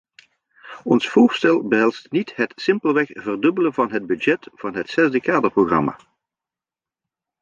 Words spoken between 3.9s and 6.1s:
het budget van het zesde kaderprogramma.